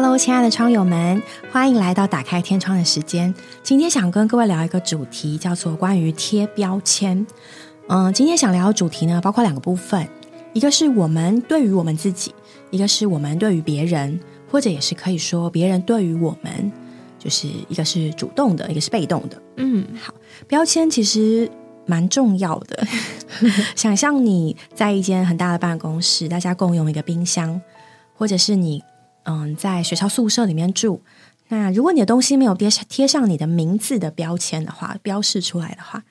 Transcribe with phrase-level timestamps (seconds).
[0.00, 1.20] Hello，亲爱的窗友们，
[1.50, 3.34] 欢迎来到打开天窗的时间。
[3.64, 7.26] 今天想跟各位聊一个主题，叫做关于贴标签。
[7.88, 10.08] 嗯，今天想聊的主题呢，包括两个部分，
[10.52, 12.32] 一个是我们对于我们自己，
[12.70, 16.70] 一个是我们对于别人，或者也是可以说别人对于我们，
[17.18, 19.42] 就是一个是主动的，一个是被动的。
[19.56, 20.14] 嗯，好，
[20.46, 21.50] 标签其实
[21.86, 22.86] 蛮重要的。
[23.74, 27.60] 想象你在一间很大的办公室，大家共用一个冰箱，
[28.14, 28.80] 或者是你。
[29.28, 31.02] 嗯，在学校宿舍里面住，
[31.48, 36.02] 那如果你的东西没有贴贴上你的名字的标签的话，标示出来的话，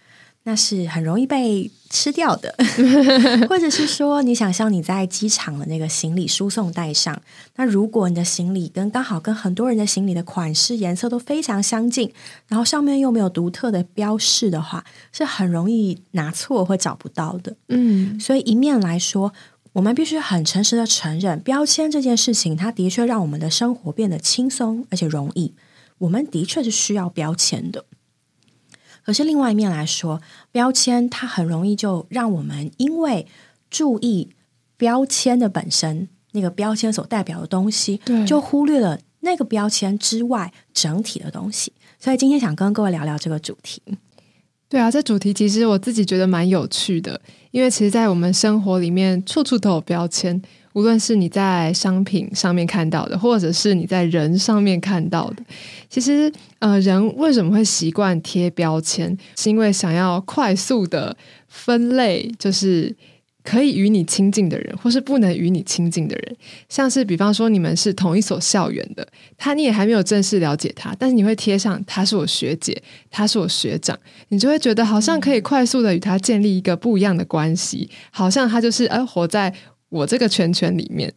[0.43, 2.55] 那是很容易被吃掉的。
[3.49, 7.19] 或者是说，你想象你在机场的那个行李输送带上，
[7.55, 12.13] 那如果你的行李跟刚好跟很多人的行李的款式、颜色都非常相近，
[12.47, 17.55] 然后上面又没有独特的标示的话，是很容易拿错或找不到的。
[17.69, 19.33] 嗯，所以一面来说。
[19.77, 25.53] 我们必须很诚实的承认，标签这件事情，它的确让我们的生活变得轻松而且容易。
[25.99, 27.85] 我们的确是需要标签的。
[29.05, 30.19] 可是另外一面来说，
[30.51, 33.27] 标签它很容易就让我们因为
[33.69, 34.31] 注意
[34.77, 41.71] 标签的本身，那个标签所代表的东西，就忽略了那个标签之外整体的东西。
[41.99, 43.83] 所以今天想跟各位聊聊这个主题。
[44.69, 47.19] 对啊，这主题其实我自己觉得蛮有趣的，
[47.51, 50.41] 因为其实，在我们生活里面，处处都有标签。
[50.73, 55.43] 无论是你在商品上面看到的，或者是你在人上面看到的，
[55.89, 59.17] 其实，呃，人为什么会习惯贴标签？
[59.35, 61.15] 是因为想要快速的
[61.47, 62.95] 分类，就是。
[63.47, 66.35] 可以与你亲近的人，或是不能与你亲近的人，
[66.67, 72.75] 像是比方说你们是同一所校园的，他你也还没有正式了解他，但是你会贴上他是我学姐，
[73.09, 73.97] 他是我学长，
[74.27, 79.53] 你就会觉得好像可以快速的与他建立一个不一样的关系，好像他就是呃活在
[79.87, 81.13] 我这个圈圈里面。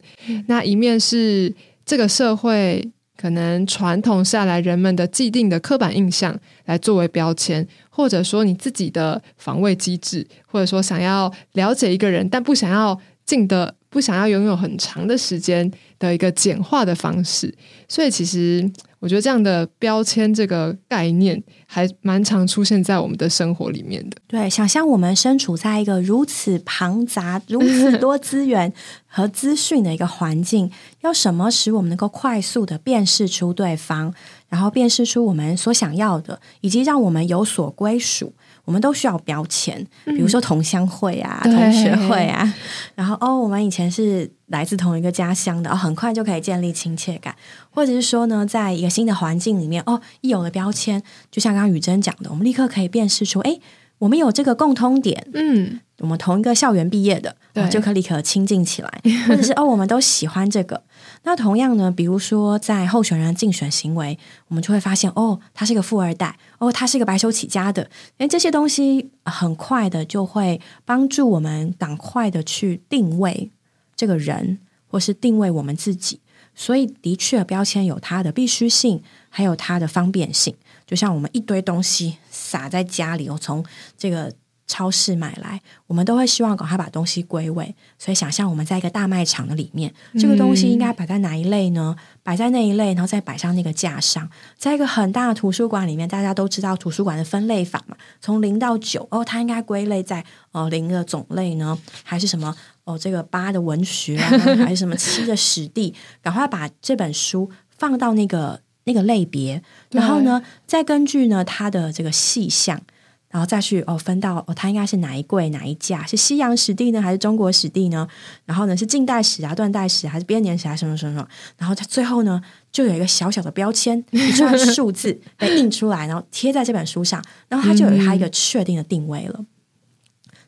[0.47, 1.53] 那一面是
[1.85, 2.89] 这个社会。
[3.21, 17.53] 可能传统下来人们的既定的刻板印象来作为标签，或者说你自己的防卫机制，或者说想要了解一个人，但不想要进的，不想要拥有很长的时间的一个简化的方式。
[17.87, 18.71] 所以其实。
[19.01, 24.17] 我觉得这样的标签这个概念还蛮常出现在我们的生活里面的。
[24.27, 28.71] 对，想象我们身处在一个如此庞杂、 如此多资源
[29.07, 34.13] 和资讯的一个环境，要什么使我们能够快速的辨识出对方，
[34.49, 38.31] 然后辨识出我们所想要的，以及让我们有所归属。
[38.71, 42.53] 我们都需要标签，比如说同乡会啊、同学会啊，
[42.95, 47.35] 然后哦，我们以前是来自同一个家乡的，很快就可以建立亲切感，
[47.69, 53.59] 或者是说呢，在一个新的环境里面，哦，一有了标签，就像刚刚雨珍讲的，我们立刻可以辨识出，哎，
[53.97, 57.35] 我们有这个共通点，嗯，我们同一个校园毕业的，
[57.69, 60.81] 就可以立刻亲近起来， 或者是哦，我们都喜欢这个。
[61.23, 64.17] 那同样呢，比如说在候选人竞选行为，
[64.47, 73.51] 我们就会发现，哦，他是个富二代，哦，他是个白手起家的，诶，这些东西很快的就会帮助我们赶快的去定位
[73.95, 76.19] 这个人，或是定位我们自己。
[76.55, 80.55] 所以，的确，标签有它的必须性，还有它的方便性。
[80.87, 83.63] 就像我们一堆东西撒在家里，我从
[83.95, 84.33] 这个。
[84.71, 87.75] 超市买来，我们都会希望赶快把东西归位。
[87.99, 91.93] 所以想象我们在一个大卖场的里面，这个东西应该摆在哪一类呢？
[92.23, 94.29] 摆在那一类，然后再摆上那个架上。
[94.57, 100.23] 在一个很大的图书馆里面，大家都知道图书馆的分类法嘛，从零到九哦，它应该归类在
[100.53, 102.55] 呃零的种类呢，还是什么
[102.85, 104.29] 哦这个八的文学啊，
[104.63, 105.93] 还是什么七的史地？
[106.21, 112.81] 赶快把这本书放到那个那个类别，然后呢，再根据呢它的这个细项。
[113.31, 116.05] 然后再去哦，分到哦，它应该是哪一柜哪一架？
[116.05, 118.07] 是西洋史地呢，还是中国史地呢？
[118.45, 120.75] 然后呢，是近代史啊、断代史还是编年史啊？
[120.75, 121.27] 什么什么什么？
[121.57, 122.41] 然后它最后呢，
[122.71, 129.45] 就有一个小小的标签， 一串数字被印出来，然后贴在这本书上，然后它就有它一个确定的定位了。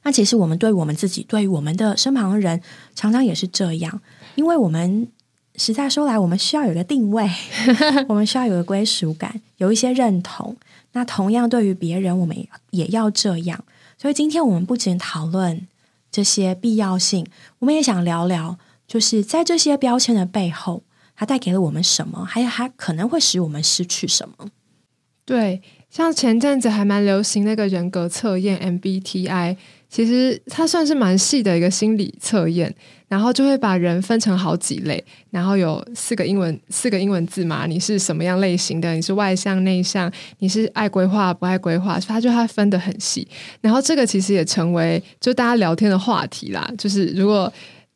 [0.04, 2.62] 那其实我们对我们自己，对于我们的身旁的人，
[2.94, 4.02] 常常也是这样，
[4.36, 5.08] 因为我们
[5.56, 7.30] 实在说来，我们需要有一个定位，
[8.10, 10.58] 我们需要有个归属感，有一些认同。
[10.94, 12.36] 那同样，对于别人，我们
[12.72, 13.64] 也要这样。
[13.98, 15.68] 所以，今天我们不仅讨论
[16.12, 17.26] 这些必要性，
[17.60, 18.58] 我们也想聊聊，
[18.88, 20.84] 就是在这些标签的背后，
[21.16, 24.50] 它带给了我们什么，还有它可能会使我们失去什么。
[25.26, 29.58] 对，像前阵子还蛮流行那个人格测验 MBTI。
[29.94, 32.74] 其实它算是蛮细的一个心理测验，
[33.07, 38.92] 然后就会把人分成好几类，然后有四个英文四个英文字嘛，你是什么样类型的？
[38.95, 40.12] 你是外向内向？
[40.40, 42.00] 你是爱规划不爱规划？
[42.00, 43.28] 它就它分得很细，
[43.62, 46.68] 然后这个其实也成为就大家聊天的话题啦。
[46.75, 47.54] 就是如果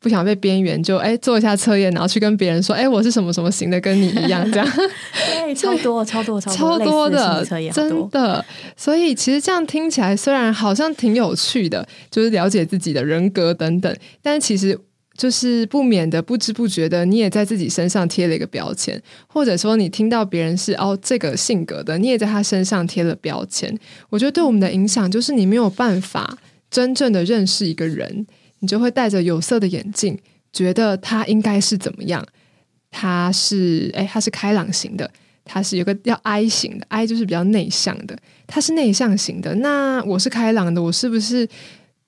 [0.08, 4.66] 不想被边缘，就哎做一下测验，然后去跟别人说，哎，我是什么什么型的，跟你一样，这样。
[5.14, 8.46] 对，超多， 超多，超多的，真的。
[8.78, 14.80] 所以其实这样听起来，虽然好像挺有趣的，就是了解自己的人格等等，但其实
[15.18, 23.78] 就是不免的不知不觉的，你也在自己身上贴了一个标签，或者说你听到别人是哦这个性格的，你也在他身上贴了标签。
[24.10, 26.38] 我觉得对我们的影响，就是你没有办法
[26.72, 28.26] 真正的认识一个人。
[28.60, 30.18] 你就会戴着有色的眼镜，
[30.52, 32.26] 觉得他应该是怎么样？
[32.90, 35.10] 他是哎，他是开朗型的，
[35.46, 38.18] 他是有个叫 I 型的，I 就是比较内向的，
[38.48, 39.54] 他是内向型的。
[39.56, 41.48] 那我是开朗的，我是不是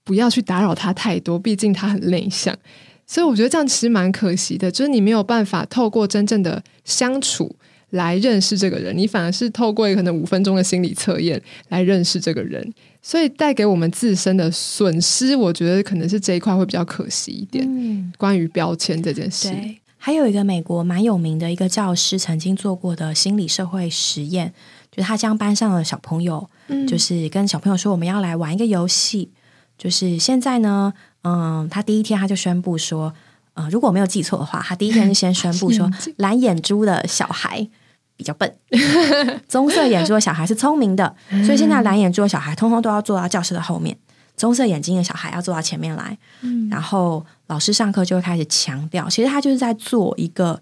[0.04, 1.38] 不要去打扰他太多？
[1.38, 2.58] 毕竟他很内向，
[3.06, 7.56] 所以我觉得这样其实蛮可惜的，就是你没有办法透过真正的相处。
[7.92, 18.14] 来认识这个人，你反而是透过可能五分钟的心理测验来认识这个人，所以带给我们自身的损失，我觉得可能是这一块会比较可惜一点。
[18.18, 24.54] 关于标签这件事，对，还有一个美国蛮有名的一个教师曾经做过的心理社会实验，
[24.92, 26.50] 就是他将班上的小朋友，
[26.88, 29.30] 就是跟小朋友说，我们要来玩一个游戏，
[29.78, 30.94] 就是现在呢，
[31.24, 33.14] 嗯，他第一天他就宣布说，
[33.54, 37.70] 呃，如果我没有记错的话，他第一天就先宣布说，蓝眼珠的小孩。
[38.20, 38.54] 比较笨，
[39.48, 43.98] 棕色眼珠的小孩是聪明的，所以现在蓝眼珠的小孩通通都要坐到教室的后面，
[44.36, 46.18] 棕色眼睛的小孩要坐到前面来。
[46.42, 50.62] 嗯，然后老师上课就会开始强调，其实他就是在做一个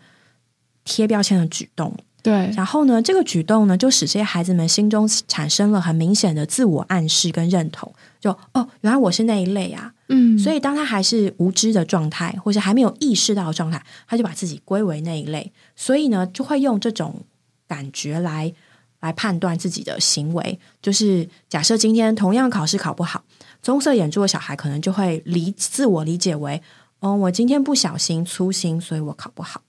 [0.83, 1.91] 贴标签的举动。
[2.21, 9.91] 对，然后呢，这个举动呢，就使这些孩子们心中产生了很明显的自我暗示跟认同，就哦，原来我是那一类啊。
[10.09, 17.23] 嗯，所以当他还是无知的状态，或是还没有意识到的状态，他就把自己归为那一类，所以呢，就会用这种。
[17.67, 18.53] 感觉来
[18.99, 23.23] 来判断自己的行为，就是假设今天同样考试考不好，
[23.61, 26.61] 棕色眼珠的小孩可能就会理自我理解为，
[26.99, 29.61] 哦，我今天不小心粗心，所以我考不好。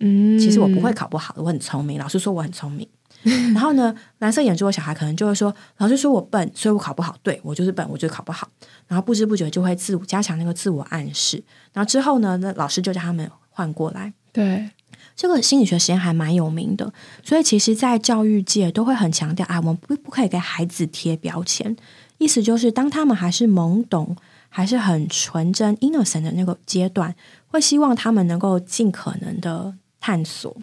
[0.00, 2.86] 嗯，其实我不会考不好的，我很聪明，老师说我很聪明。
[3.54, 7.16] 然后呢，蓝色眼珠的小孩可能就会说，老师说我笨，所以我考不好。
[7.22, 8.46] 对我就是笨，我就考不好。
[8.86, 11.42] 然后不知不觉就会自我加强那个自我暗示。
[11.72, 14.12] 然后之后呢，那老师就叫他们换过来。
[14.32, 14.68] 对。
[15.16, 16.92] 这个心理学实验还蛮有名的，
[17.24, 21.74] 所以其实，在教育界都会很强调啊，我们不不可以给孩子贴标签。
[22.18, 24.14] 意思就是，当他们还是懵懂、
[24.50, 27.14] 还是很纯真 （innocent） 的那个阶段，
[27.48, 30.54] 会希望他们能够尽可能的探索，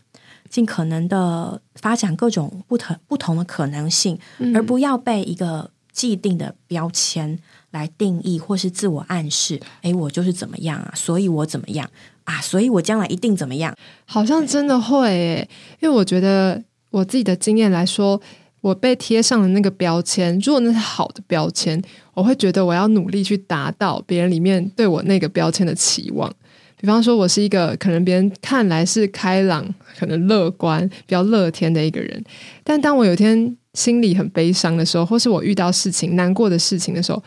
[0.49, 4.17] 尽可能的发展各种不同不同的可能性，
[4.53, 7.37] 而不要被一个既定的标签
[7.71, 9.59] 来定义或是自我暗示。
[9.81, 11.89] 哎，我就是怎么样啊，所以我怎么样。
[12.25, 13.75] 啊，所以我将来一定怎么样？
[14.05, 15.49] 好像真的会诶，
[15.81, 18.19] 因为我觉得我自己的经验来说，
[18.61, 21.81] 我被贴上的那个标签，如果那是好的标签，
[22.13, 26.31] 我会觉得我要努力去达到别人里面对我那个标签的期望。
[26.77, 29.65] 比方说，我是一个可能别人看来是开朗、
[29.97, 32.23] 可能乐观、比较乐天的一个人，
[32.63, 37.21] 但当我有一天心里很悲伤的时候，或是我遇到事情难过的事情的时候，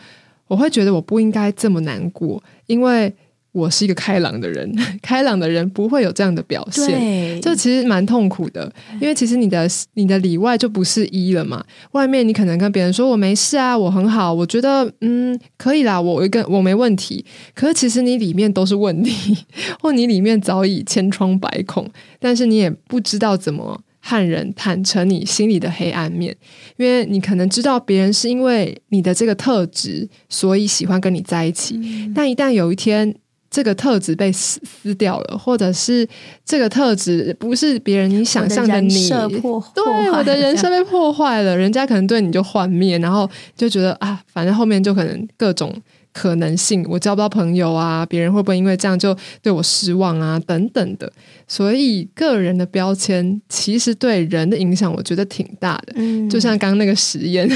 [0.47, 3.13] 我会觉得我不应该这么难过，因为。
[3.57, 4.71] 我是一个开朗的人，
[5.01, 8.71] 开朗的人不会有这样的表现，这其实蛮痛苦的。
[9.01, 11.63] 因为其实你的你的里外就不是一了嘛。
[11.93, 17.25] 外面你可能跟别人说我没事啊，我很好，我觉得嗯可以啦，我一个我没问题。
[17.55, 19.37] 可是其实你里面都是问题，
[19.81, 26.35] 或你里面早已千疮百孔，但是你也不知道怎么和人坦诚你心里的黑暗面，
[26.77, 31.77] 因为你可能知道别人是因为你的这个特质，所以喜欢跟你在一起。
[32.15, 33.13] 但一旦有一天，
[33.49, 36.07] 这个特质被撕撕掉了，或者是
[36.45, 45.73] 这个特质不是别人你想象的你，对我的人生被破坏了，人家可能对你就幻灭，然后就觉得啊，反正后面就可能各种
[46.11, 51.11] 可能性，我交不到朋友啊，别人会不会因为这样就对我失望啊，等等的。
[51.47, 55.93] 所以个人的标签其实对人的影响，我觉得挺大的。
[55.95, 57.49] 嗯，就像刚刚那个实验，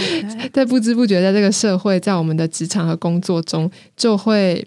[0.52, 4.66] 在不知不觉在这个社会，在我们的职场和工作中就会。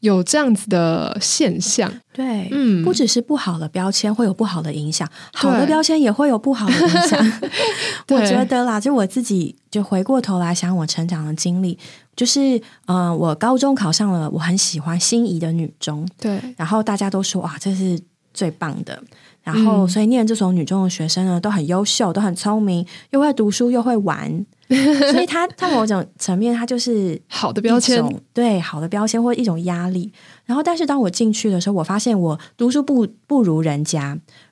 [0.00, 7.32] 有这样子的现象，对，嗯，不只是不好的标签会有不好的影响，好的标签也会有不好的影响。
[8.10, 11.76] 我觉得啦，就我自己就回过头来想我成长的经历，
[12.14, 18.00] 就是嗯，我高中考上了我很喜欢心仪的女中，对，然后大家都说哇，这是
[18.32, 19.02] 最棒的，
[19.42, 24.46] 然后所以念这所女中的学生呢，都很优秀，都很聪明，又会读书，又会玩。
[25.10, 30.12] 所以，他在某种层面，他就是好的标签，对好的标签或者一种压力。
[30.44, 34.00] 然后，但是当我进去的时候，我发现我读书不不如人家，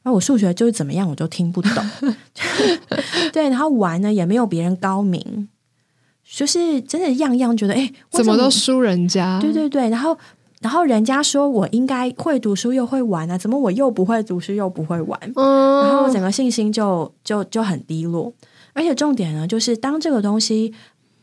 [0.02, 1.90] 然后我数学就是怎么样，我都听不懂。
[3.32, 5.48] 对，然后玩呢也没有别人高明，
[6.24, 9.38] 就是真的样样觉得哎，怎么都输人家。
[9.38, 10.16] 对对对，然后
[10.60, 15.20] 然后人家说我应该会读书又会玩啊，怎么我又不会读书又不会玩？
[15.34, 18.32] 然后整个信心就就就很低落。
[18.76, 20.74] 而且重点呢，就是当这个东西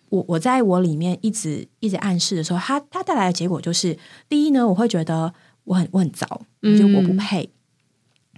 [0.09, 3.95] 我我在我里面一直一直暗示的时候，它它带来的结果就是，
[4.27, 5.33] 第一呢，我会觉得
[5.65, 7.51] 我很我很糟，就我不配。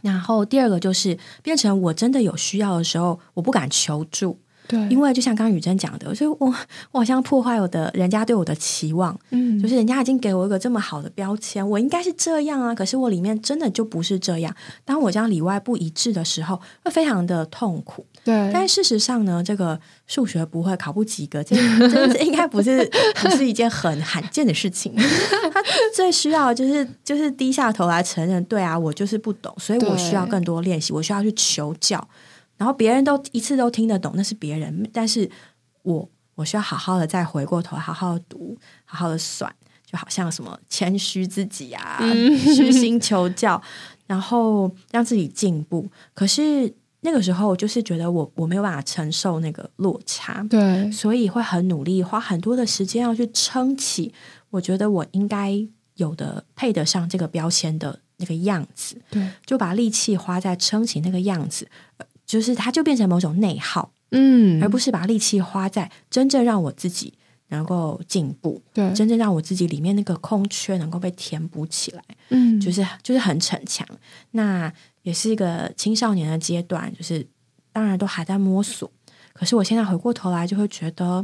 [0.02, 4.38] 然后第二个就是变成我真的有需要的时候，我不敢求助。
[4.68, 6.54] 对，因为就像刚刚雨珍讲的，所以我
[6.92, 14.56] 我好像破坏我的人家对我的期望，嗯，就是人家已经给我一个这么好的标签，我应该是这样啊，可是我里面真的就不是这样。
[14.84, 18.08] 当我这样里外不一致的时候，会非常的痛苦。
[18.26, 21.56] 对，但事实上呢，这个数学不会考不及格，这
[22.12, 22.84] 这应该不是
[23.22, 24.92] 不是一件很罕见的事情。
[25.54, 25.64] 他
[25.96, 32.06] 最需要就是就是低下头来承认，对啊，我就是不懂，所以我需要更多练习，我需要去求教。
[32.58, 35.30] 然后别人都一次都听得懂，那是别人，但是
[35.84, 39.54] 我我需要好好的再回过头，好好的读，好好的算，
[39.86, 42.00] 就好像什么谦虚自己啊，
[42.56, 43.62] 虚心求教，
[44.08, 45.88] 然后让自己进步。
[46.16, 46.74] 可是
[47.06, 54.14] 那个时候，就是觉得我我没有办法承受那个落差，对，所以会很努力，花很多的时间要去撑起，
[54.50, 61.70] 我觉得我应该有的配得上这个标签的那个样子，对，就把力气花在撑起那个样子。
[62.26, 67.14] 就是它就变成某种内耗，嗯，而不是把力气花在真正让我自己
[67.50, 73.88] 能够进步，对，真正让我自己里面那个空缺能够被填补起来，嗯，就是就是很逞强。
[74.32, 74.74] 那
[75.06, 77.26] 也是一个青少年的阶段，就是
[77.72, 78.92] 当然都还在摸索。
[79.34, 81.24] 可是我现在回过头来就会觉得，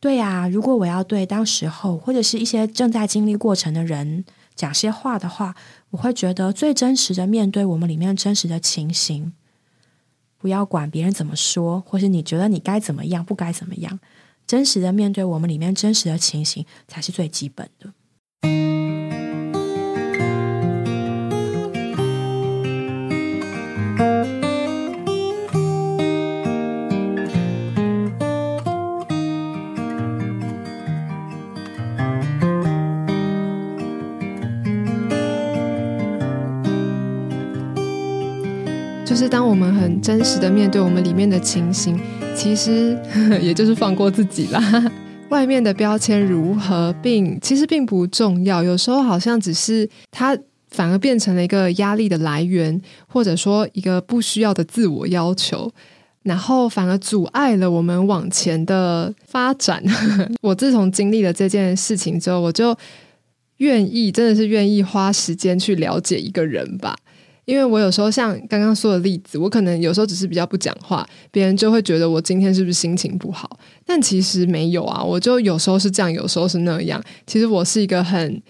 [0.00, 4.24] 对呀，如果我要对当时候或者是一些正在经历过程的人
[4.56, 5.54] 讲些话的话，
[5.90, 9.32] 我会觉得最真实的面对我们里面真实的情形。
[10.36, 14.00] 不要管别人怎么说，或是你觉得你该怎么样，不该怎么样，
[14.44, 17.92] 真实的面对我们里面真实的情形，才是最基本的。
[39.28, 42.00] 当我们很真实的面对我们里面的情形，
[42.34, 42.98] 其实
[43.42, 44.92] 也就是放过自己啦。
[45.28, 48.62] 外面的标签如何，并其实并不重要。
[48.62, 50.36] 有时候好像只是它
[50.70, 55.70] 反而变成了一个压力的来源，或者说一个不需要的自我要求，
[56.22, 59.82] 然后反而阻碍了我们往前的发展。
[60.40, 62.74] 我自从经历了这件事情之后，我就
[63.58, 66.96] 愿意，真的是愿意花时间去了解一个人吧。
[67.48, 73.58] 因为我有时候像刚刚说的例子，我可能有时候只是比较不讲话，别人就会觉得我今天是不是心情不好？
[73.86, 77.02] 但其实没有啊，我就有时候是这样，有时候是那样。
[77.26, 78.42] 其实我是一个很，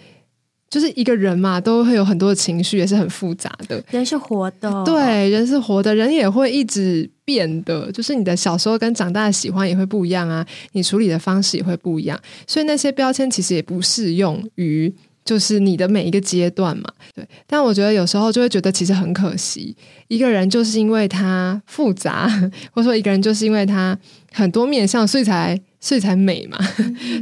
[0.69, 3.81] 就是一个人嘛，都会有很多的情绪，也是很复杂的。
[3.89, 7.89] 人是活的，对，人是活的，人也会一直变的。
[7.93, 14.93] 就是你的小时候跟长大的喜欢也会不一样啊，你处理的方式也会不一样，所以那些标签其实也不适用于。
[15.29, 17.23] 就是你的每一个阶段嘛，对。
[17.45, 22.27] 但我觉得有时候就会觉得其实很可惜，一个人就是因为他复杂，
[22.71, 23.95] 或者说一个人就是因为他
[24.31, 26.57] 很多面相，所以才所以才美嘛，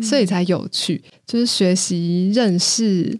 [0.01, 1.03] 所以才有趣。
[1.25, 3.19] 就是学习认识，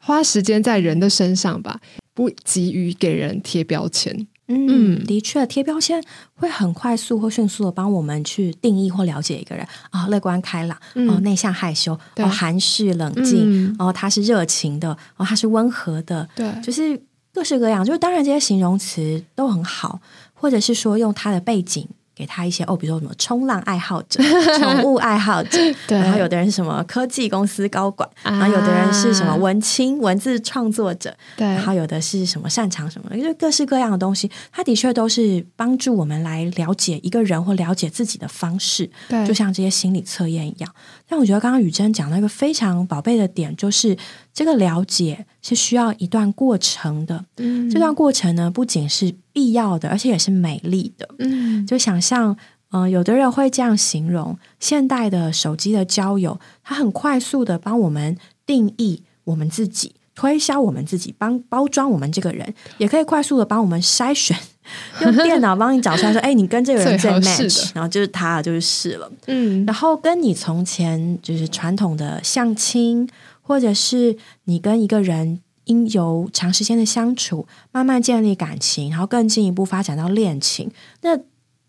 [0.00, 1.80] 花时间在人的身上吧，
[2.12, 4.26] 不急于给人贴标签。
[4.48, 6.02] 嗯，的确，贴标签
[6.34, 9.66] 会很快速或迅速的帮我们去定义或了解一个人。
[9.90, 17.00] 啊，乐观开朗，哦，内向害羞，哦，含蓄冷静，哦，他是热情的，哦，他是温和的，对，就是
[17.32, 20.00] 各式各样，就是当然这些形容词都很好，
[20.32, 21.88] 或者是说用他的背景。
[22.16, 24.22] 给他一些哦，比如说什么冲浪爱好者、
[24.58, 40.74] 宠物爱好者， 然后有的人是什么科技公司高管，然后有的人是什么文青、文字创作者，对，然后有的是什么擅长什么，因为各式各样的东西，它的确都是帮助我们来了解一个人或了解自己的方式，对，就像这些心理测验一样。
[41.08, 43.96] 但我觉得刚刚雨珍讲了一个非常宝贝的点，就是
[44.32, 49.14] 这个了解是需要一段过程的，嗯，这段过程呢，不仅是。
[49.36, 51.06] 必要的，而且也是美丽的。
[51.18, 52.34] 嗯，就想象，
[52.70, 64.34] 嗯，有的人会这样形容：现代的手机的交友，它很快速的帮我们定义我们自己，推销我们自己，帮包装我们这个人，也可以快速的帮我们筛选，
[65.04, 73.06] 用电脑帮你找出来说：“哎，你跟这个人最 match，然后就是他，就是是了。”嗯，然后跟你从前就是传统的相亲，
[73.46, 75.40] 或者是你跟一个人。
[75.66, 80.70] 因由长时间的相处，慢慢建立感情，然后更进一步发展到恋情。
[81.00, 81.18] 那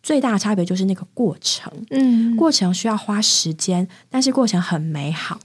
[0.03, 5.39] 最大的差别就是那个过程，嗯，过程需要花时间，但是过程很美好。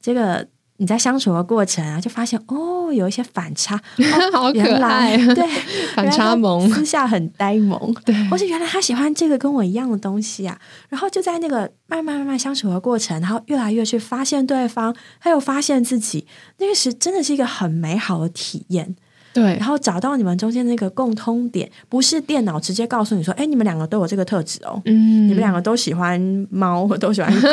[0.00, 3.80] 这个你在相处的过程啊，就发现哦，有一些反差，
[4.32, 5.46] 好可爱，对，
[5.94, 16.26] 反差萌，私下很呆萌，对，或是原来他喜欢这个跟我一样的东西啊，然后就在那个慢慢慢慢相处的过程，然后越来越去发现对方，还有发现自己，
[16.58, 18.96] 那个是真的是一个很美好的体验。
[19.36, 26.18] 对，然后找到你们中间那个共通点，不是电脑直接告诉你说，哎，你们两个都有这个特质哦，嗯，你们两个都喜欢
[26.50, 27.48] 猫，都喜欢狗，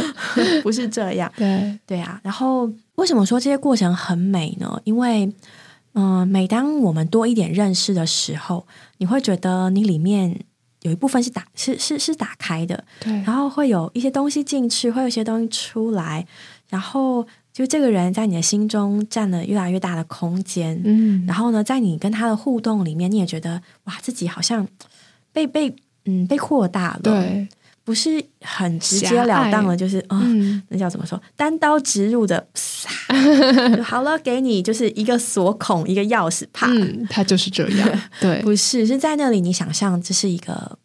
[0.64, 1.78] 不是这样，对。
[1.86, 2.18] 对啊。
[2.22, 4.80] 然后为什么说这些过程很美呢？
[4.84, 5.30] 因为，
[5.92, 8.66] 嗯，每当我们多一点认识的时候，
[8.96, 10.40] 你会觉得你里面
[10.82, 16.26] 有一部分是打是是是打开的，对，然后会有一些东西进去，会有一些东西出来，
[16.70, 17.26] 然后。
[17.56, 24.68] 就这个人在你的心中占了越来越大的空间，嗯，然后呢，在你跟他的互动里面，你也觉得哇，自己好像
[25.32, 27.48] 被被嗯被扩大了，对，
[27.82, 30.20] 不是很直截了当的，就是啊，
[30.68, 32.46] 那叫怎么说，单刀直入的，
[33.82, 36.68] 好了，给你就是一个锁孔，一个钥匙，啪，
[37.08, 40.78] 他就是这样，对， 不是是在那里，你想象这是一个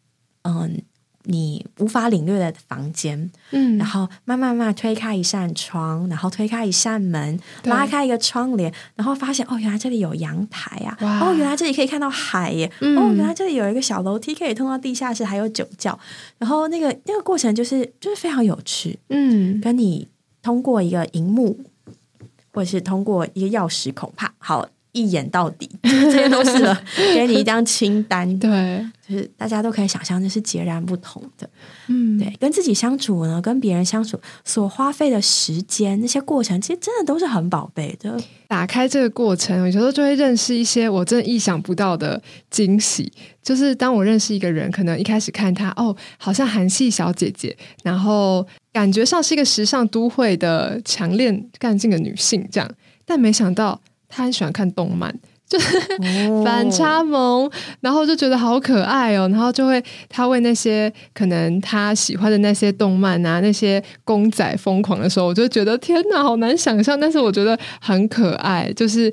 [0.44, 0.82] 嗯。
[1.24, 15.98] 你无法领略的房间，嗯，然后慢慢慢推开一扇窗，然后推开一扇门，拉开一个窗帘，然后发现哦，原来这里有阳台啊，哦，原来这里可以看到海耶，哦，原来这里有一个小楼梯可以通到地下室，还有酒窖，
[16.38, 20.08] 然后那个那个过程就是就是非常有趣，嗯，跟你
[20.42, 21.60] 通过一个荧幕，
[22.52, 24.68] 或者是通过一个钥匙孔，怕，好。
[24.92, 26.84] 一眼到底， 这些都是了。
[27.14, 31.50] 给你一张清单， 对，就是大家都可以想象，这是截然不同的。
[31.88, 38.20] 嗯，对，跟自己相处呢，跟别人相处所花费的时间，那些过程，其实真的都是很宝贝的。
[38.48, 43.12] 打开这个过程，有时候就会认识一些我真的意想不到的惊喜。
[43.42, 52.70] 就是当我认识一个人，可能一开始看他，哦，好像韩系小姐姐，然后感觉上是一个时尚都会的强烈干劲的女性，这样，
[53.06, 53.80] 但没想到。
[54.14, 55.10] 他很喜欢看动漫，
[55.48, 55.80] 就是
[56.44, 59.28] 反差萌，然后就觉得好可爱哦。
[59.30, 67.00] 然后就会他为那些可能他喜欢的那些动漫啊，那些公仔疯狂的时候，我就觉得天哪，好难想象。
[67.00, 69.12] 但是我觉得很可爱，就是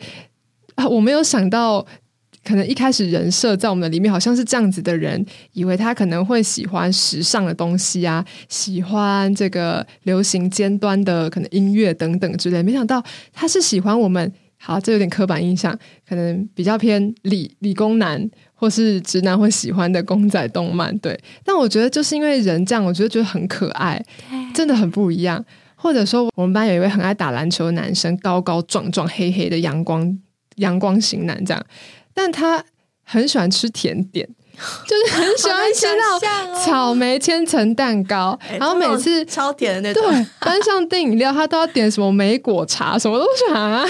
[0.75, 1.85] 啊，我没有想到，
[2.45, 14.33] 可能一开始人设在我们的里面好像是这样子的人，以为他可能会喜欢时尚的东西啊，喜欢这个流行尖端的可能音乐等等之类，没想到他是喜欢我们。
[14.61, 21.19] 好，这有点刻板印象，可能比较偏理理工男或是直男会喜欢的公仔动漫，对。
[21.45, 24.05] 但我觉得就是因为人这样，我觉得觉得很可爱，
[24.53, 25.43] 真的很不一样。
[25.77, 30.19] 或者说，我们班有一位很爱打篮球的男生，高高壮壮、黑黑的阳光
[30.57, 31.65] 阳光型男，这样，
[32.13, 32.65] 但他
[33.05, 34.29] 很喜欢吃甜点。
[34.87, 40.03] 就是很喜欢吃那种草莓千层蛋糕，然后每次超甜的那种。
[40.11, 43.87] 对，班上订饮料，他都要点什么莓果茶，什么都想啊。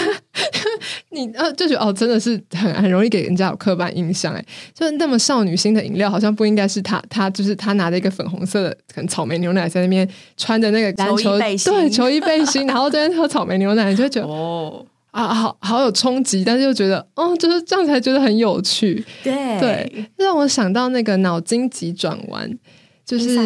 [1.10, 14.84] 你呃就觉得哦，真的是很很容易给人家有刻板印象哎，就是那么少女心的饮料，好像不应该是他，他就是他拿着一个粉红色的可能草莓牛奶在那边穿着那个篮球对球衣背心，然后在那喝草莓牛奶，就会觉得哦。
[15.26, 19.04] 啊，好好有冲击，但是又觉得，哦，就是这样才觉得很有趣。
[19.24, 22.48] 对对，让我想到那个脑筋急转弯，
[23.04, 23.36] 就是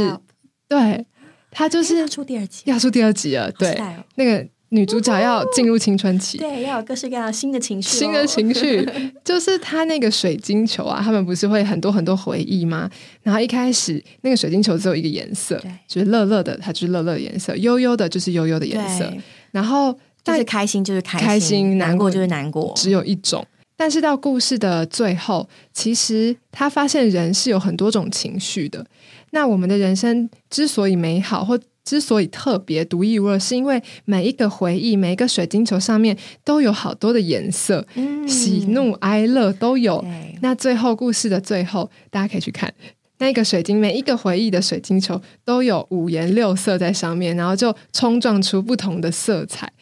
[0.69, 1.07] 对
[1.51, 3.51] 他就是要出第二集，要出第二集了。
[3.53, 3.81] 对，
[4.17, 8.87] 那个女主角要进入青春期，对，要有各式各样新的情绪，新的情绪。
[9.25, 12.91] 就是他那个水晶球啊，他们不是会很多很多回忆吗？
[13.23, 15.59] 然后一开始那个水晶球只有一个颜色，
[15.89, 19.11] 就是乐乐的，它就是乐乐的颜色；悠悠的，就是悠悠的颜色。
[19.53, 19.99] 然后。
[20.25, 23.45] 就是开心，就是开心；难过就是难过，只有一种。
[23.77, 28.87] 但是到故事的最后，其实他发现人是有很多种情绪的。
[29.31, 37.85] 那我们的人生之所以美好，或之所以特别、独一无二，是因为每一个回忆、每一个水晶球上面都有好多的颜色，
[38.29, 40.05] 喜怒哀乐都有。
[40.43, 42.73] 那最后故事的最后，大家可以去看
[43.19, 49.73] 那个水晶，每一个回忆的水晶球都有五颜六色在上面，然后就冲撞出不同的色彩。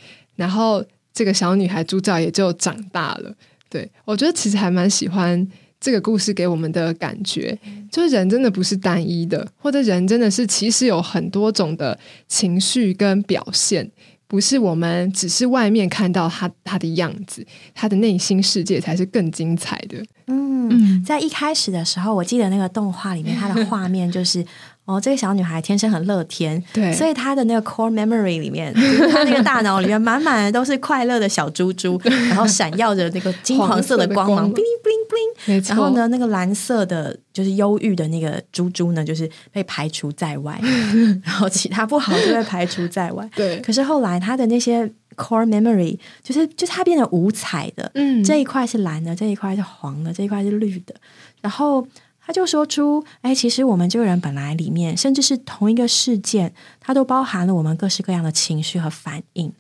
[0.41, 3.31] 然后这个小女孩主角也就长大了。
[3.69, 5.47] 对我觉得其实还蛮喜欢
[5.79, 7.57] 这个故事给我们的感觉，
[7.93, 13.91] 就是人真的不是单一的，或者人真的是其实有很多种的情绪跟表现，
[14.27, 20.03] 不是我们只是外面看到他他的样子，他的内心世界才是更精彩的。
[20.27, 24.45] 嗯，在一开始的时候，我记得那个动画里面，它的画面就是。
[24.91, 28.73] 哦，这个小女孩天生很乐天，对，所以她的那个 core memory 里面，
[29.13, 35.69] 她那个大脑里面满满的都是快乐的小猪猪，然后闪耀着那个金黄色的光芒，bling bling bling。
[35.69, 40.61] 然后呢，那个蓝色的，就是忧郁的那个猪猪呢，就是被排除在外，
[41.25, 43.29] 然后其他不好就被排除在外。
[43.35, 43.61] 对。
[43.61, 44.85] 可是后来，她的那些
[45.17, 50.95] core memory，就是就是它变得五彩的，嗯，这一块是蓝的，这一块是黄的，这一块是绿的，
[51.41, 51.87] 然后
[52.31, 59.53] 他就说出，哎，其实我们这个人本来里面，甚至是同一个事件，它都包含了我们各式各样的情绪和反应。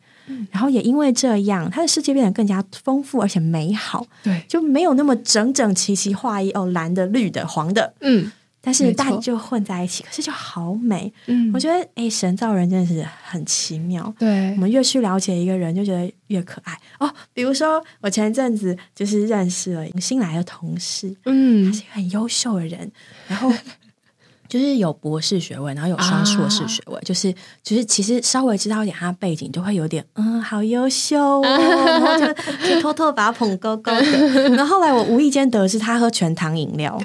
[0.52, 4.06] 然后也因为这样，他的世界变得更加丰富而且美好。
[4.22, 7.92] 对，就没有那么整整齐齐划一哦，蓝的、绿的、黄的。
[8.02, 8.30] 嗯，
[8.60, 11.12] 但是大就混在一起，可是就好美。
[11.26, 14.12] 嗯，我觉得哎，神造人真的是很奇妙。
[14.18, 17.12] 对，我们越去了解一个人，就觉得越可爱哦。
[17.32, 22.90] 比如说，我前一阵子就是认识了新来的同事，嗯，他是一个很优秀的人，
[23.26, 23.52] 然后。
[24.50, 27.32] 就是有博士学位，然后有双硕士学位，就是
[27.62, 32.26] 就是其实稍微知道一点他背景，就会有点嗯，好优秀， 然后就
[32.68, 34.02] 就偷偷把他捧高高的。
[34.50, 36.98] 然后后来我无意间得知他喝全糖饮料，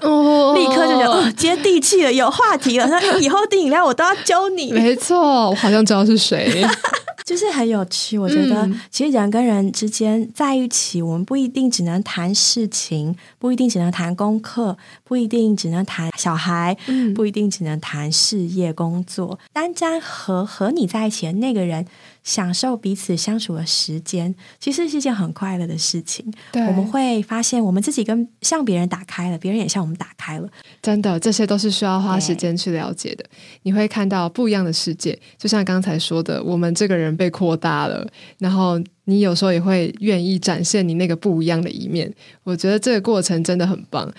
[0.56, 2.88] 立刻就觉得接地气了，有话题了。
[2.88, 4.74] 那以后订饮料我都要教你。
[4.74, 6.66] 没错，我好像知道是谁。
[7.26, 16.78] 就是很有趣，我觉得其实人跟人之间在一起，我们不一定只能谈事情，不一定只能谈功课，不一定只能谈小孩，
[17.16, 19.40] 不一定只能谈事业工作。
[19.52, 21.88] 单单和和你在一起的那个人。
[22.26, 26.26] 享受彼此相处的时间，其实是一件很快乐的事情。
[26.54, 30.50] 我们会发现，我们自己跟向别人打开了，别人也向我们打开了。
[30.82, 33.24] 真的，这些都是需要花时间去了解的。
[33.62, 38.06] 你会看到不一样的世界，就像刚才说的，我们这个人被扩大了，
[38.40, 42.12] 然后你有时候也会愿意展现你那个不一样的一面。
[42.44, 44.12] 我觉得这个过程真的很棒。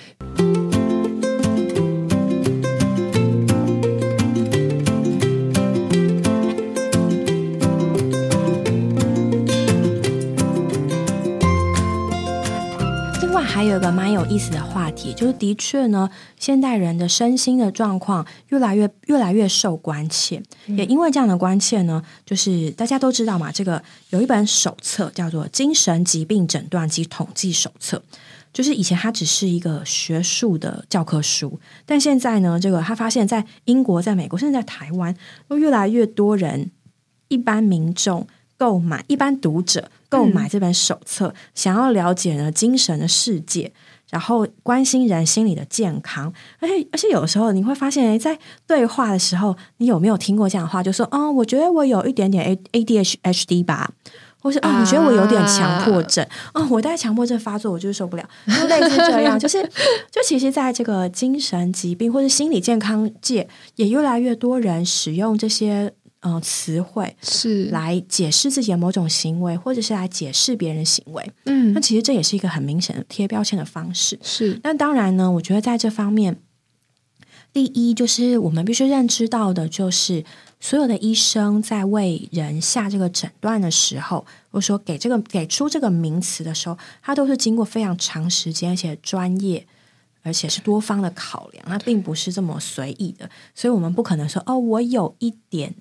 [13.56, 27.96] 还有一个蛮有意思的话题，就是的确呢，现代人的身心的状况越来越越来越受关切，也因为这样的关切呢，就是大家都知道嘛，这个有一本手册叫做《精神疾病诊断及统计手册》，
[28.52, 35.16] 就是以前它只是一个学术的教科书，但现在呢，这个他发现，在英国、在美国，甚至在台湾，
[35.48, 36.70] 都越来越多人，
[37.28, 38.26] 一般民众。
[38.58, 43.72] 购买一般读者购买这本手册，想要了解呢精神的世界，
[44.10, 50.82] 然后关心人心理的健康，而且而且有时候你会发现，在对话的时候，你有没有听过这样的话？
[50.82, 53.90] 就说，哦，我觉得我有一点点 A A D H H D 吧，
[54.40, 56.24] 或是啊，你觉得我有点强迫症？
[56.52, 59.38] 啊，我带强迫症发作，我就是受不了， 就类似这样。
[59.38, 59.62] 就是
[60.10, 65.92] 就其实，在这个精神疾病或者心理健康界，也越来越多人使用这些。
[66.20, 71.32] 嗯，词汇是来解释自己的某种行为，或者是来解释别人行为。
[71.44, 74.18] 嗯，那其实这也是一个很明显的贴标签的方式。
[74.22, 76.40] 是，那当然呢，我觉得在这方面，
[77.52, 80.24] 第一就是我们必须认知到的，就是
[80.58, 89.64] 所有的医生在为人下这个诊断的时候，或者说给这个给出这个名词的时候，他都是经过非常长时间，而且专业，
[90.22, 93.30] 而且是多方的考量，那并不是这么随意的。
[93.54, 95.76] 所以我们不可能说哦，我有一点。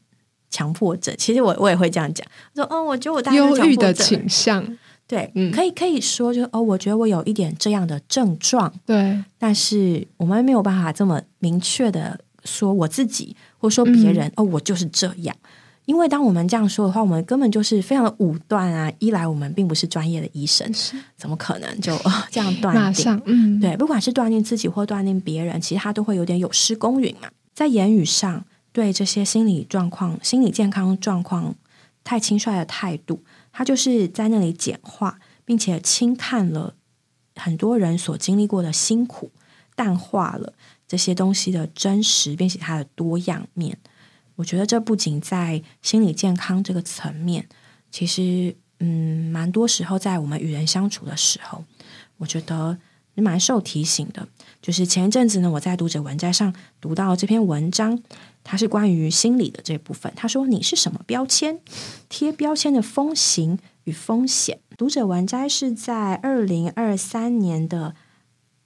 [0.55, 4.65] 强迫症，其实我我也会这样讲，说哦，我觉得我大忧郁的倾向，
[5.05, 15.35] 对，可以可以说，就是哦，我觉得我有一点这样的症状，对，但是我们没有办法这么明确的说我自己，或说别人，哦，我就是这样，
[15.83, 18.89] 因为当我们这样说的话，我们根本就是非常的武断啊！
[18.99, 20.65] 一来我们并不是专业的医生，
[21.17, 21.93] 怎么可能就
[22.31, 23.21] 这样断定？
[23.25, 28.45] 嗯，对，不管是断定自己或断定别人，其实他都会有点有失公允嘛，在言语上。
[28.75, 31.55] 对这些心理状况、心理健康状况
[32.03, 36.75] 太轻率的态度，他就是在那里简化，并且轻看了
[37.37, 39.31] 很多人所经历过的辛苦，
[39.77, 40.51] 淡化了
[40.85, 43.77] 这些东西的真实，并且它的多样面。
[44.35, 47.47] 我觉得这不仅在心理健康这个层面，
[47.89, 51.63] 其实，嗯，蛮多时候在我们与人相处的时候，
[52.17, 52.77] 我觉得
[53.13, 54.27] 蛮受提醒的。
[54.61, 58.03] 就是前一阵子呢，我在读者文摘上读到这篇文章。
[58.45, 60.13] 它是关于心理的这部分。
[60.15, 61.59] 他说：“你是什么标签？
[62.07, 67.95] 贴标签的风行与风险。”读者文摘是在二零二三年的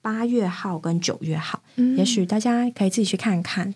[0.02, 1.64] 八月号跟九月号，
[1.98, 3.74] 也许大家可以自己去看看。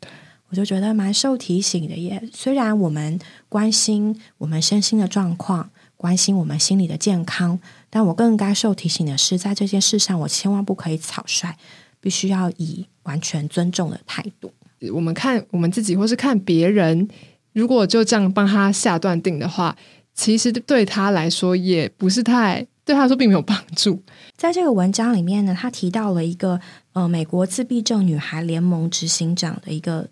[0.50, 2.22] 我就觉得蛮受提醒的耶。
[2.32, 3.18] 虽然我们
[3.50, 11.56] 关心我们身心的状况，关心我们心理的健康，但我更该受提醒的是，在这件事上，我千万不可以草率，
[12.00, 14.54] 必须要以完全尊重的态度。
[14.92, 17.08] 我们看我们自己，或是看别人，
[17.54, 19.76] 如果就这样帮他下断定的话，
[20.14, 24.02] 其实对他来说也不是太对他来说并没有帮助。
[24.36, 26.60] 在这个文章里面呢，他提到了一个
[26.94, 30.10] 呃美国自闭症女孩联盟执行长的一个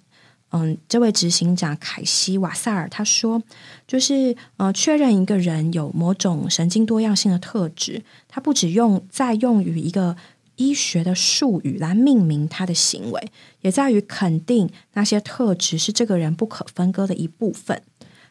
[0.53, 3.41] 嗯，这位执行长凯西瓦萨尔他说，
[3.87, 10.15] 就是呃，确认一个人有某种神经多样性的特质，他不只用在用于一个
[10.61, 17.81] 医学的术语来命名他的行为，也在于肯定那些特质是这个人不可分割的一部分。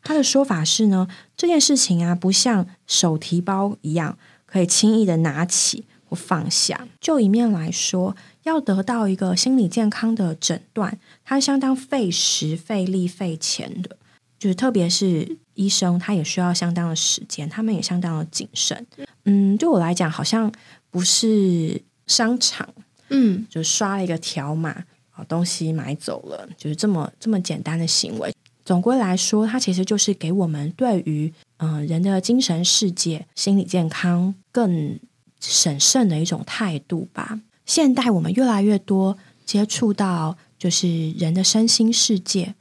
[0.03, 4.17] 他的说法是呢，这件事情啊，不像手提包一样
[4.47, 6.87] 可以轻易的拿起或放下。
[7.01, 8.17] 就一面来说。
[8.45, 13.99] 要得到一个心理健康的诊断，它相当费时、费力、费钱的。
[14.39, 18.87] 就是特别是医生，他也需要相当的时间，他们也相当的谨慎。
[19.27, 20.51] 嗯，对我来讲，好像
[20.91, 22.69] 不是商场，
[23.11, 24.85] 嗯，就刷了一个条码，
[25.17, 28.35] 把东西买走了，就是这么这么简单的行为。
[28.65, 34.99] 总归来说，它其实就是给我们对于嗯人的精神世界、心理健康更
[35.41, 37.41] 审慎的一种态度吧。
[37.65, 42.55] 现代我们越来越多接触到，就是人的身心世界，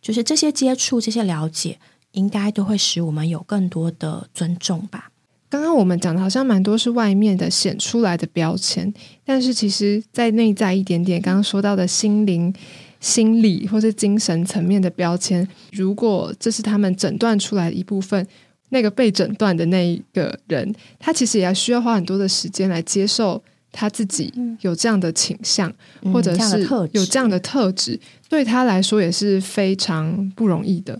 [0.00, 1.80] 就是这些接触、这些了解，
[2.12, 5.10] 应该都会使我们有更多的尊重吧。
[5.50, 8.92] 刚刚我们讲的好像蛮多是外面的显出来的标签，
[9.24, 12.52] 但是其实在内在一点点，刚刚说到的心灵、
[13.00, 18.26] 心理或是精神层面的标签，如果这是他们诊断出来的一部分，
[18.68, 23.42] 那个被诊断的那一个人，他其实也需要花很多的时间来接受。
[23.70, 24.32] 他自己
[24.62, 25.70] 有这样的倾向，
[26.10, 30.98] 或者是有这样的特质，对他来说也是非常不容易的。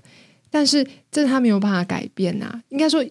[0.51, 3.03] 但是这他没有办法改变呐，应该说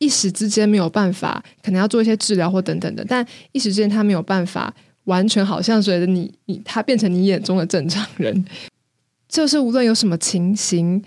[0.00, 3.04] 一时之间没有办法，可能要做一些治疗或等等的。
[3.08, 8.44] 但一时之间他没有办法完全好像随着你你他变成你眼中的正常人。
[9.28, 11.00] 就是无论有什么情形，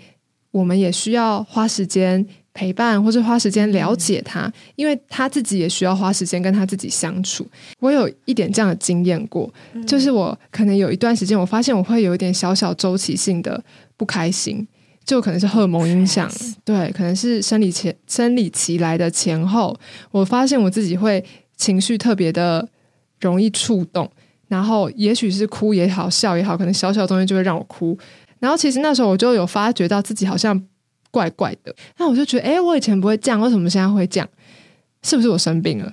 [0.50, 2.26] 我们也需要花时间。
[2.56, 7.44] 陪伴或者花时间了解他，因为他自己也需要花时间跟他自己相处。
[7.80, 9.52] 我有一点这样的经验过，
[9.88, 13.60] 就是我可能有一段时间，我发现我会有一点小小周期性的
[13.96, 14.64] 不开心，
[15.04, 16.30] 就可能是荷尔蒙影响，
[16.64, 19.76] 对，可能是生理前生理期来的前后，
[20.10, 21.24] 我发现我自己会
[21.56, 22.68] 情绪特别的
[23.20, 24.10] 容易触动，
[24.48, 27.96] 然后也许是哭也好，笑也好，可能小小东西就会让我哭。
[28.38, 30.60] 然后其实那时候我就有发觉到自己好像。
[31.10, 34.28] 怪怪的，那我就觉得，哎，我以前不会这样，为什么现在会这样？
[35.04, 35.84] 是不是我生病了？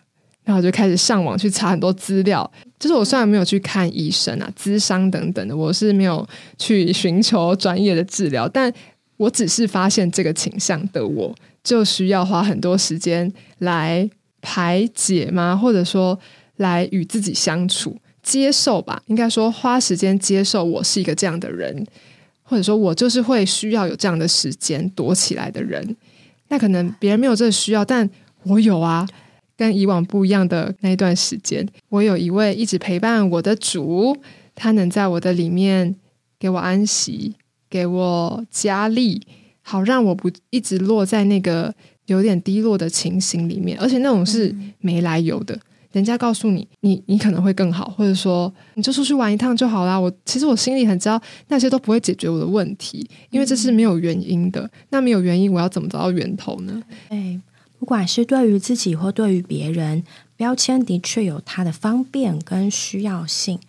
[0.43, 2.51] 然后我就开始上网去查很多资料。
[2.79, 8.73] 就是我虽然没有去看医生啊、咨商等等的，我是没有去寻求专业的治疗，但
[9.21, 14.09] 我只是发现这个倾向的，我就需要花很多时间来
[14.41, 15.55] 排解吗？
[15.55, 16.17] 或者说
[16.55, 18.99] 来与自己相处、接受吧？
[19.05, 21.85] 应该说花时间接受我是一个这样的人。
[22.41, 25.95] 或者说我就是会需要有这样的时间躲起来的人，
[26.49, 28.09] 那可能别人没有这个需要，但
[28.43, 29.07] 我有啊。
[29.55, 34.17] 跟以往不一样的那一段时间，我有一位一直陪伴我的主，
[34.55, 35.95] 他能在我的里面
[36.39, 37.35] 给我安息，
[37.71, 39.25] 给我加力，
[39.61, 41.73] 好让我不一直落在那个
[42.05, 45.57] 有点低落的情形里面，而且那种是没来由的。
[45.93, 49.99] 人家告诉你，你你可能会更好，或者说你就出去玩一趟就好啦。
[49.99, 54.69] 我其实我心里很知道，那些都不会解决我的问题，因为这是没有原因的。
[54.89, 56.81] 那没有原因，我要怎么找到源头呢？
[57.09, 57.37] 哎，
[57.77, 60.03] 不管是对于自己或对于别人，
[60.37, 63.59] 标签的确有它的方便跟需要性，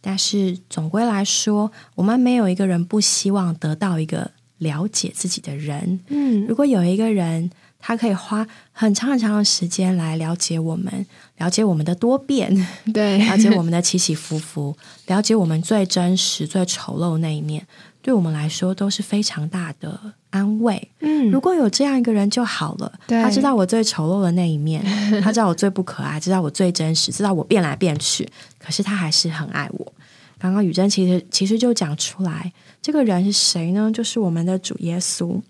[0.00, 6.00] 但是总归来说，我们没有一个人不希望得到一个了解自己的人。
[6.08, 7.50] 嗯，如果有一个人。
[7.82, 11.06] 他可以花很长很长的时间来了解我们，
[11.38, 12.54] 了解我们的多变，
[12.92, 17.66] 对，了解我们的起起伏伏，了解我们最真实、最丑陋那一面，
[18.02, 20.90] 对我们来说都是非常大的安慰。
[21.00, 24.82] 嗯，如果有这样一个人就好了，他知道我最丑陋的那一面，
[25.22, 29.92] 他知道我最不可爱， 知道我最真实，知道我变来变去，可是他还是很爱我。
[30.38, 33.90] 刚刚雨珍其实其实就讲出来，这个人是谁呢？
[33.92, 35.40] 就是我们的主耶稣。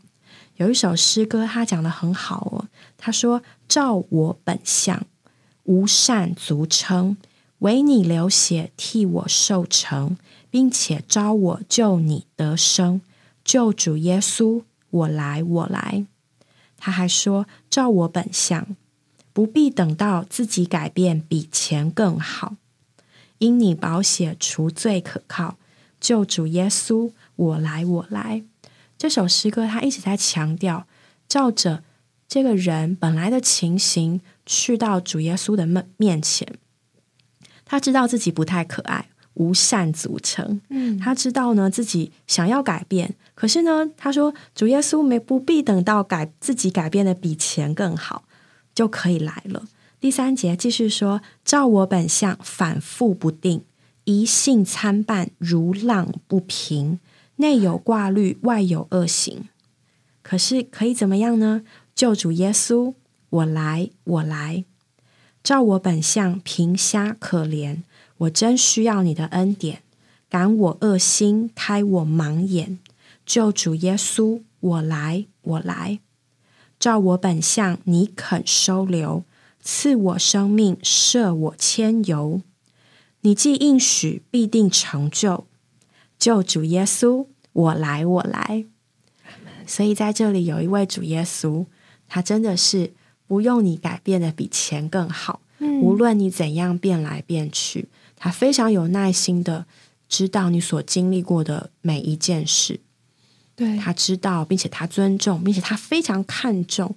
[0.57, 2.67] 有一首诗歌，他讲的很好哦。
[2.99, 5.07] 他说：“照我本相，
[5.65, 7.17] 无善足称，
[7.61, 10.19] 唯你流血替我受成，
[10.51, 13.01] 并且招我救你得生。
[13.45, 16.05] 救主耶稣，我来，我来。”
[16.77, 18.77] 他还说：“照我本相，
[19.33, 22.57] 不必等到自己改变比钱更好，
[23.39, 25.59] 因你保险除罪可靠。
[26.01, 28.43] 救主耶稣，我来，我来。”
[28.97, 30.87] 这首诗歌，他一直在强调，
[31.29, 31.85] 照着
[32.27, 36.57] 这个人本来的情形去到主耶稣的面面前。
[37.67, 40.61] 他知道自己不太可爱，无善组成。
[40.69, 48.25] 嗯，他知道呢自己想要改变，可是呢，他说主耶稣没不必等到改自己改变的比钱更好
[48.75, 49.64] 就可以来了。
[50.01, 53.62] 第三节继续说：照我本相反复不定，
[54.05, 56.99] 一性参半，如浪不平。
[57.37, 59.49] 内有挂虑，外有恶行。
[60.23, 61.62] 可是可以怎么样呢？
[61.95, 62.95] 救主耶稣，
[63.31, 64.64] 我来，我来，
[65.43, 67.83] 照我本相，贫瞎可怜，
[68.20, 69.83] 我真需要你的恩典，
[70.28, 72.78] 感我恶心，开我盲眼。
[73.24, 76.00] 救主耶稣，我来，我来，
[76.78, 79.24] 照我本相，你肯收留，
[79.62, 82.42] 赐我生命，赦我千由。
[83.22, 85.46] 你既应许，必定成就。
[86.18, 88.66] 救主耶稣，我来，我来。
[89.66, 91.64] 所以在这里有一位主耶稣，
[92.09, 92.92] 他真的是
[93.26, 95.40] 不用你改变的比钱更好。
[95.83, 97.88] 无论你怎样变来变去，
[98.20, 99.66] 他非常有耐心的
[100.09, 102.78] 知道你所经历过的每一件事。
[103.56, 106.94] 对他知道，并且他尊重，并且他非常看重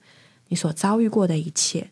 [0.49, 1.89] 你所遭遇过的一切。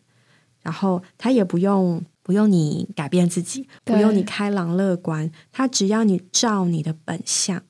[0.62, 7.62] 然后他也不用不用你改变自己，不用你开朗乐观，他只要你照你的本相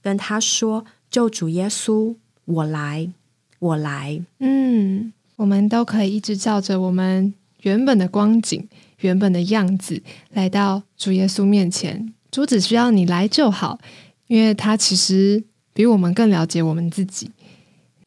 [0.00, 3.10] 跟他说：“救主耶稣，我来，
[3.58, 8.68] 我来。”嗯，我们都可以一直照着我们原本的光景、
[9.00, 12.12] 原本的样子来到主耶稣面前。
[12.30, 13.78] 主只需要你来就好，
[14.26, 15.44] 因为他其实。
[15.74, 17.30] 比我们更了解我们自己。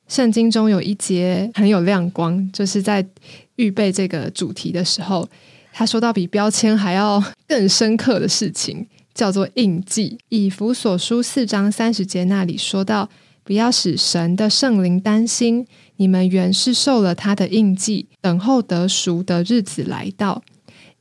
[0.10, 3.08] 圣经中有一节很有亮光，就是在
[3.56, 5.26] 预备这个主题的时候，
[5.72, 10.18] 他说到比标签还要更深刻的事情，叫做印记。
[10.28, 13.10] 以弗所书四章三十节那里说到
[13.46, 15.66] ：“不要使神的圣灵担心，
[16.02, 20.42] 你们原是受了他的印记，等候得赎的日子来到。”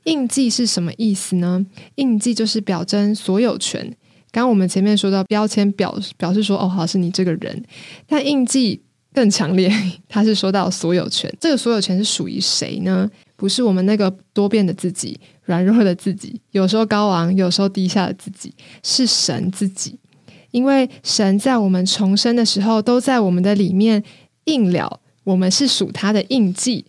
[0.05, 1.65] 印记是什么意思呢？
[1.95, 3.95] 印记就是表征所有权。
[4.31, 7.63] 刚我们前面说到标签表表示说哦好是你这个人，
[8.05, 8.79] 但印记
[9.11, 9.71] 更强烈，
[10.07, 11.31] 他是说到所有权。
[11.39, 13.09] 这个所有权是属于谁呢？
[13.35, 19.97] 不是我们那个多变的自己、软弱的自己，有时候高昂，有时候低下的自己，是神自己。
[20.51, 24.03] 因为神在我们重生的时候，都在我们的里面
[24.45, 26.85] 印了，我们是属他的印记，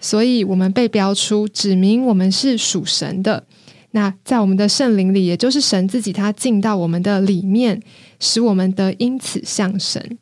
[0.00, 3.44] 所以我们被标出，指明我们是属神的。
[3.92, 7.80] 那在我们的圣灵里，也就是神自己，他进到我们的里面，
[8.20, 10.18] 使我们得因此像神。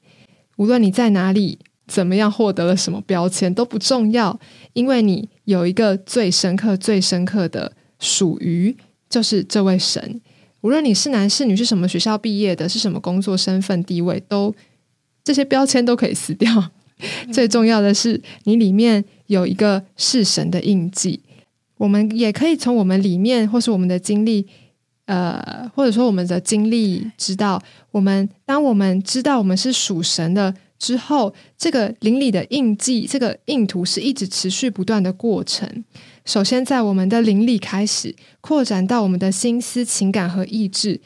[0.56, 4.38] 无论你在哪里，怎么样获得了什么标签都不重要，
[4.74, 8.76] 因为你有一个最深刻、最深刻的属于，
[9.10, 10.20] 就是这位神。
[10.60, 14.54] 无论你是男是女，是什么学校毕业的，是什么工作、身份、地位，都
[15.24, 16.70] 这些标签都可以撕掉。
[17.32, 21.20] 最重要的是，你里面有一个是神的印记。
[21.76, 24.46] 我们也可以从我们里面，或是我们的经历，
[25.06, 35.84] 呃，或者说我们的经历，知道我们当我们知道我们是属神的之后，这个灵里的印记，这个印图是一直持续不断的过程。
[36.24, 41.00] 首先，在我们的灵里开始扩展到我们的心思、情感和意志，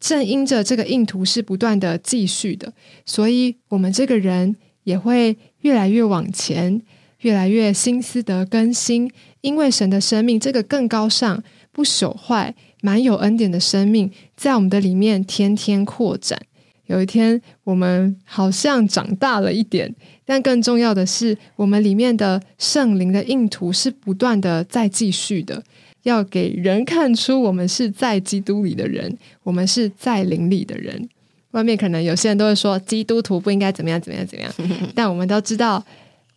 [0.00, 2.72] 正因着这个印图是不断的继续的，
[3.04, 4.56] 所以我们这个人
[4.88, 6.80] 也会越来越往前。
[7.22, 16.40] 越来越心思得更新，因为神的生命这个更高尚、不朽坏、满有恩典的生命，在我们的里面天天扩展。
[16.86, 19.92] 有一天，我们好像长大了一点，
[20.24, 25.64] 但更重要的是，我们里面的圣灵的印图是不断的在继续的，
[26.04, 31.08] 要给人看出我们是在基督里的人，我们是在灵里的人。
[31.52, 34.52] 外面可能有些人都会说，基督徒不应该怎么样怎么样怎么样，
[34.94, 35.84] 但我们都知道。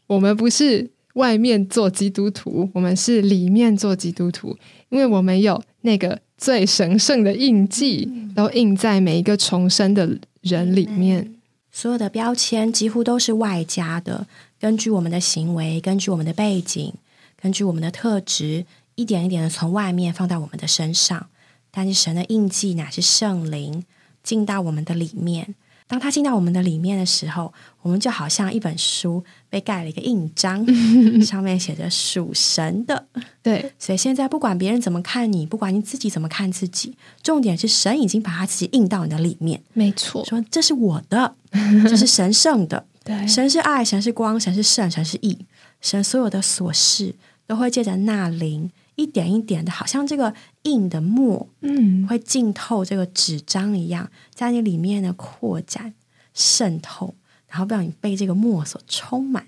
[0.08, 4.58] 我们不是外面做基督徒，我们是里面做基督徒，
[4.90, 11.34] 因为我们有那个最神圣的印记，都印在每一个重生的人里面。
[11.72, 14.28] 所有的标签几乎都是外加的，
[14.60, 16.94] 根据我们的行为，根据我们的背景，
[17.42, 21.28] 根据我们的特质，一点一点的从外面放到我们的身上。
[21.72, 23.86] 但是神的印记乃是圣灵
[24.24, 25.56] 进到我们的里面。
[25.88, 30.66] 当他进到我们的里面的时候，我们就好像一本书被盖了一个印章，
[31.22, 33.06] 上面写着属神的。
[33.44, 39.62] 对，所以现在不管别人怎么看你，不管你自己怎么看自己，重点是神已经把他自己印到你的里面。
[39.74, 41.36] 没错，说这是我的，
[41.84, 42.86] 这是神圣的。
[43.04, 45.38] 对，神是爱，神是光，神是圣，神是义。
[45.82, 47.14] 神所有的琐事
[47.46, 48.72] 都会借着那灵。
[49.02, 50.34] 一点一点的，好像这个
[50.64, 55.94] 硬的墨，嗯，会浸透这个纸张一样，在你里面的扩展、
[56.34, 57.16] 渗透，
[57.48, 59.48] 然后让你被这个墨所充满。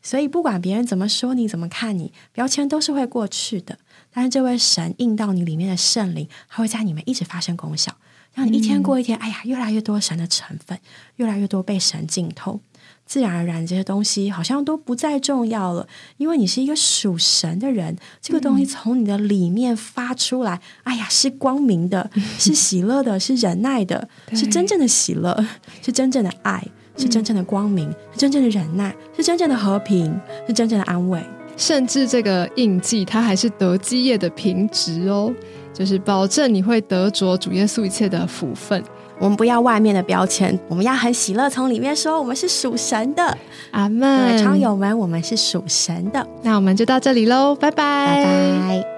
[0.00, 3.78] 所以，不管别人怎么说你、怎么看你，标签都是会过去的。
[4.12, 7.92] 但是，这位神印到你里面的圣灵，它会在里面一直发生功效，
[8.32, 9.18] 让你一天过一天。
[9.18, 10.78] 哎呀，越来越多神的成分，
[11.16, 12.60] 越来越多被神浸透。
[13.08, 15.88] 自然而然这些东西好像都不再重要了，
[16.18, 25.34] 因为你是一个属神的人，这个东西从你的里面发出来，哎呀，是光明的， 是喜乐的，是忍耐的，是真正的喜乐，
[25.82, 26.62] 是真正的爱，
[26.98, 31.20] 是真正的光明，是真正的忍耐，是真正的和平，是真正的安慰。
[31.56, 35.34] 甚至这个印记，它还是得基业的凭值哦，
[35.74, 38.84] 就是保证你会得着主耶稣一切的福分。
[39.18, 43.36] 我们不要外面的标签，我们要很喜乐，从里面说我们是属神的。
[43.72, 46.26] 阿门，常友们，我们是属神的。
[46.42, 48.97] 那我们就到这里喽，拜拜，拜拜。